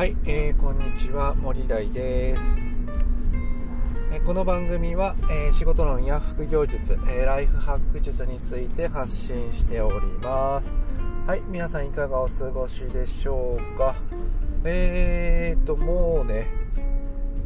[0.00, 2.42] はい、えー、こんにちは森大です、
[4.10, 10.72] えー、この番組は、えー、仕事論や副業術、えライフハック術について発信しております。
[11.26, 13.94] はい皆さんいかがお過ごしでしょうか？
[14.64, 16.46] えーともうね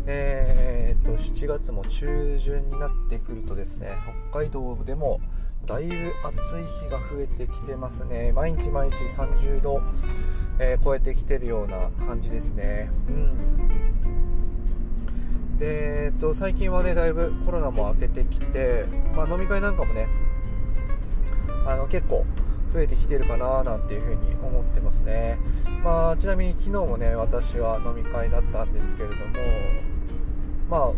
[0.06, 3.90] えーと7月も中旬になってくるとですね
[4.30, 5.20] 北海道でも
[5.66, 8.32] だいぶ暑い日が増えてきてますね。
[8.32, 9.80] 毎日毎日30度
[10.58, 12.90] えー、超えてきてるような感じですね。
[13.08, 13.34] うん。
[15.58, 20.08] で、えっと、最近はねだいぶコロナも明けてきて、まあ、飲み会なんかもね
[21.66, 22.24] あの結構
[22.72, 25.38] 増えてきてるかななんていうふうに思ってますね、
[25.84, 29.22] まあ、ちなみに昨日もね私は飲み会だったんですけれども
[30.68, 30.92] ま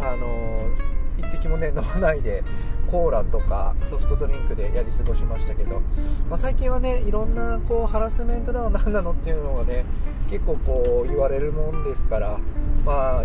[0.00, 0.70] ああの
[1.18, 2.44] 一滴もね飲まないで
[2.90, 5.80] コーラとかソフトドリンクでやり過ごしましたけど、
[6.28, 9.84] まあ、最近はねいろんなこうハラスメントだの何なのっていうのがね
[10.30, 12.38] 結構こう言われるもんですから
[12.84, 13.24] まあ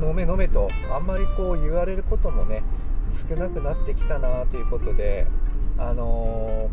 [0.00, 2.62] 飲め飲めとあんまりこう言われることもね
[3.28, 5.26] 少なくなってきたなということで
[5.78, 6.70] あの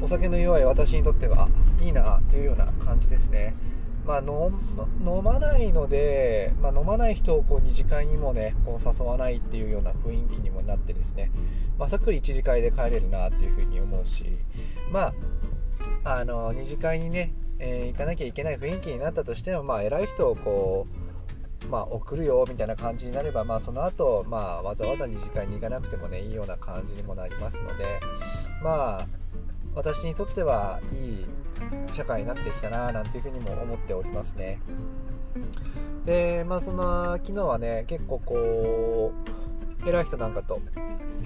[0.00, 1.48] ー、お酒の弱い私にとっては
[1.80, 3.54] いいなというような感じですね。
[4.06, 11.30] まあ、飲まないので、まあ、飲まない人をこう2次会にもねこう誘わないっていうような雰囲気にもなってですね、
[11.78, 14.24] まあ、さっくり1次会で帰れるなっていうふうに思うし。
[14.90, 15.14] まあ
[16.04, 20.86] あの2次会にね、えー、行かなきゃいけない雰囲気になったとしても、まあ、偉い人をこ
[21.64, 28.00] う、まあ、送るよみたいな感じになれば、まあ、その後、まあわざわざ2次会に行かなくてもねいいような感じにもなりますので。
[28.62, 29.06] まあ
[29.76, 31.26] 私にとってはいい
[31.92, 34.58] 社会になってきたななんていうふうにも思っておりますね。
[36.06, 39.12] でまあそんな昨日はね結構こ
[39.84, 40.62] う偉い人なんかと、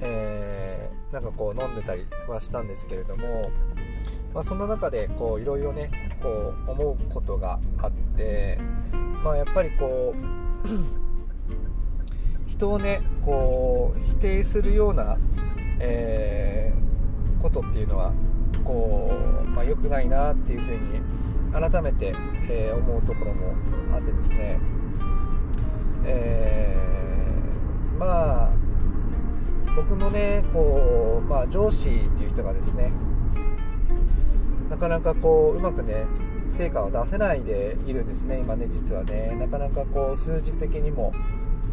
[0.03, 3.51] えー、なんかこう飲んでたりはしたんですけれども、
[4.35, 8.59] まあ、そんな中でこういろいろねこう思うことがあって
[9.23, 10.19] まあやっぱりこう
[12.51, 15.19] 人をねこう否定するような、
[15.79, 18.13] えー、ことっていうのは
[18.71, 19.11] こ
[19.45, 21.01] う、まあ、良くないなっていうふうに
[21.53, 22.15] 改めて、
[22.49, 23.55] えー、思うところも
[23.93, 24.61] あってですね、
[26.05, 28.53] えー、まあ
[29.75, 32.93] 僕のねこう、まあ、上司っていう人がですね
[34.69, 36.07] なかなかこううまくね
[36.51, 39.37] 成果を出せないでいるんですね今ね実はね。
[39.39, 41.13] なかなかこう数字的にも、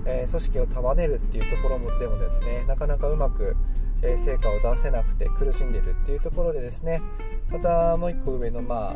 [0.06, 3.56] えー、組織を束ねるっていうところもでもですねなかなかうまく
[4.02, 7.02] え成果を出せなくて苦しんでるっていうところでですね。
[7.50, 8.96] またもう1個上の、まあ、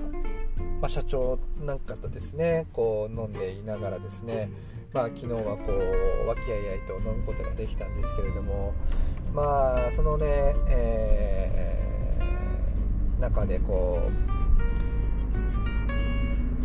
[0.81, 4.49] まあ、社長なんかとですねこう飲んでいながらですね
[4.93, 8.73] まあ、昨日はこう和気あいあいと飲むことができたんですけれども
[9.33, 10.25] まあそのね、
[10.67, 14.01] えー、中でこ
[14.37, 14.40] う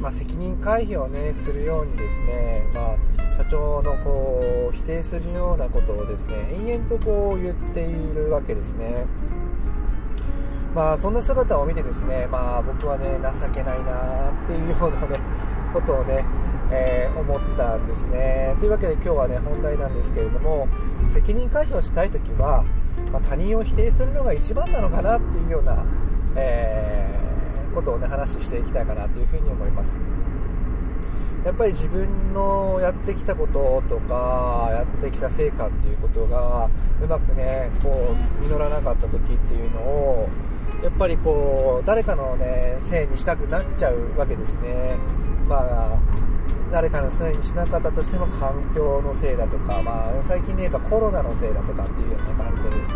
[0.07, 9.09] まあ、責任回避を、ね、するようにですね、まあ、社長のこう否定するようなことをですね延々とこう言っているわけですね。
[10.77, 15.19] まあ、そんな姿を見てですね、まあ、僕はね情けないなっていうような、ね、
[15.75, 16.25] ことをね、
[16.71, 18.55] えー、思ったんですね。
[18.61, 20.69] というわけで今日はね本題なんですけれども
[21.09, 22.65] 責任回避をしたい時は、
[23.11, 25.85] まあ、他人を否定するのが一番なのかなっていうような、
[26.37, 27.26] えー
[27.77, 29.99] ことをね話していきたいかなというふうに思います。
[31.45, 36.69] やっぱり自分のやってきたこととかやってきた成果っていうことが
[37.01, 37.91] うまくねこ
[38.41, 40.29] う実らなかった時っていうのを
[40.83, 44.97] やっぱりこう誰かのねせいにしたくなっちゃうわけですね。
[45.49, 45.99] まあ
[46.73, 52.89] 誰かのせいにしなかったとしても環境のせいだとか、まあ、最近で言えばコロナのせいだとかっていうような感じでです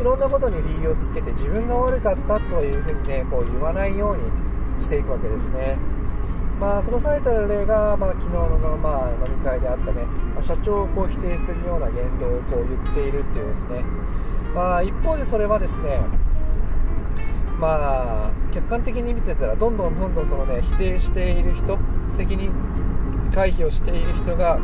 [0.00, 5.78] いろんなことに理由をつけて自分が悪かったというふうにねこう言わないようにしていくわけですね。
[6.60, 13.84] まあ、その最たる例が、まあ、昨日の、まあ、飲み会であったね、まあ、社長をこう否定するような言動をこう言っているっていうですね、
[14.56, 16.00] まあ、一方でそれはですね、
[17.60, 21.78] まあ、客観的に見てたらどんどんどんどんその、ね、否定している人
[22.16, 22.52] 責任
[23.32, 24.58] 回避をしている人が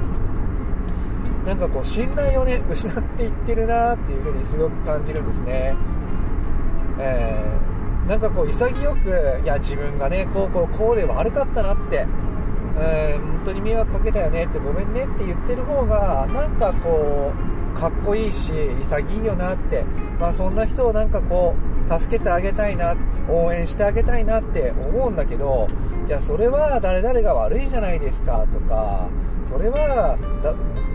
[1.46, 5.76] なんかこう信頼をね失っていってるなっていう風にすごく感じるんですね、
[6.98, 12.06] えー、なんかこう潔くいや自分がねこうこうこうで悪かったなって、
[12.78, 17.32] えー、本当に迷惑かけたよねってごめんねって言ってる方がなんかこ
[17.76, 19.84] うかっこいいし潔いよなって、
[20.18, 21.56] まあ、そんな人をなんかこ
[21.88, 22.94] う助けてあげたいな
[23.28, 25.68] 応援してあげたいなって思うんだけど
[26.06, 29.08] いやそれは誰々が悪いじゃないですかとか
[29.42, 30.18] それは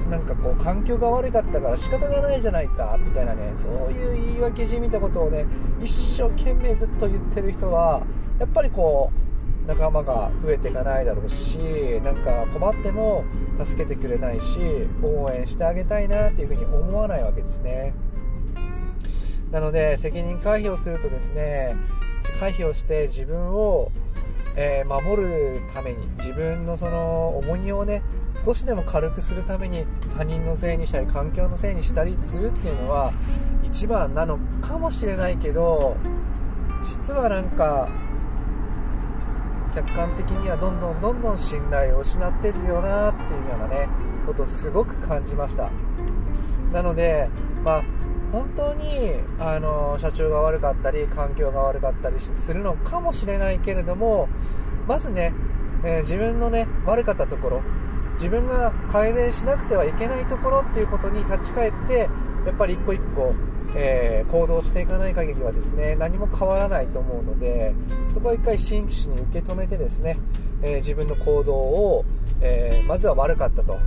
[0.09, 5.45] なんかこう環境が悪かったから仕方がないじゃないかみたいなねそういう言い訳じみたことをね
[5.81, 8.05] 一生懸命ずっと言ってる人は
[8.39, 11.59] やっぱりこう仲間が増えていかないだろうし
[12.03, 13.23] なんか困っても
[13.63, 14.59] 助けてくれないし
[15.03, 17.93] 応援してあげたいなっていうふうに思わないわけですね。
[19.51, 21.75] なので責任回避をするとですね
[22.39, 23.91] 回避をして自分を
[24.55, 28.01] えー、守るために自分のその重荷をね
[28.45, 29.85] 少しでも軽くするために
[30.17, 33.11] 他人のせいにしたり環境のせいにしたりするっていうのは
[33.63, 35.95] 一番なのかもしれないけど
[36.83, 37.89] 実はなんか
[39.73, 43.87] 客観的にはどんどんどんどん信頼を失ってるよなっていうようなね
[44.25, 45.69] ことをすごく感じました。
[46.71, 47.29] なので
[47.63, 47.83] まあ
[48.31, 54.29] 本当にあの社長が悪かったり環境が悪かったりするのかもしれないけれども
[54.87, 55.33] まずね、
[55.83, 57.61] えー、自分のね悪かったところ
[58.15, 62.09] 自分が改善しなくてはいけないところっていうことに立ち返って
[62.45, 63.33] やっぱり一個一個、
[63.75, 67.73] えー、行動していかない限りはですね何も変わらないと思うので
[68.11, 70.19] そこは一回真摯に受け止めてですね、
[70.61, 72.05] えー、自分の行動を、
[72.41, 73.77] えまずは悪かったと、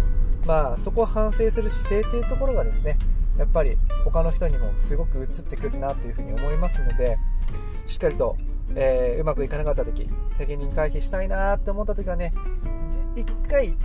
[0.47, 2.99] まあ、そこを反省する姿勢というところがですね
[3.38, 7.17] やっぱり他の人にもすごく映ってくるなというふうに思いますので
[7.87, 8.37] しっかりと、
[8.75, 12.32] えー、うまくいかなかった時責任回避したいなって思った時はね
[13.15, 13.77] 一回一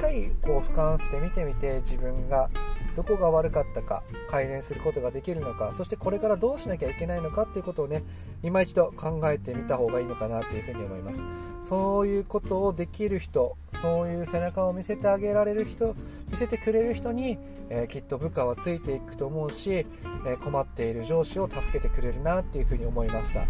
[0.00, 2.50] 回こう俯瞰して見てみて自分が
[2.96, 8.02] どこが悪かったか改善することができるのかそしてこれからどうしなきゃいけないのかっていうことをね
[8.42, 11.24] 今一度考えてみた方がいいのかなというふうに思います。
[11.62, 15.94] そういうことをできる人そういう背中を見せてあげられる人
[16.30, 23.44] 見せてくれる人に、えー、きっと部下はついていくと思うし、えー、困っている上司を助けてくれるなっていうふうに思いました。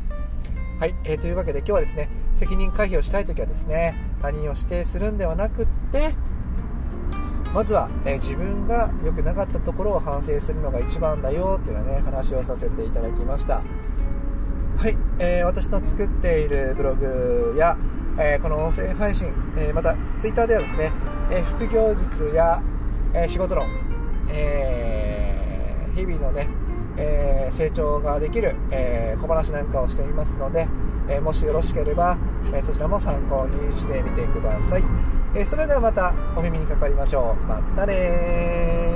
[0.80, 6.14] はい、えー、というわけで今日はですね責任回避をしたい時はですね他人を指定するんではなくって
[7.52, 13.56] まずは、えー、自分が良くなかったところを反省するのが一番だよっていうのね話をさせていただきました。
[13.56, 17.76] はい、えー、私の作っているブログや、
[18.18, 20.92] えー、この音声配信、えまた Twitter ではですね、
[21.30, 22.62] え副業術や、
[23.12, 23.68] え仕事論、
[24.28, 26.48] え日々のね、
[27.00, 30.68] え成長ができる、え小話なんかをしていますので、
[31.08, 32.18] えもしよろしければ、
[32.54, 34.84] えそちらも参考にしてみてください。
[35.34, 37.46] えそれではまたお耳にかかりましょう。
[37.46, 38.89] またね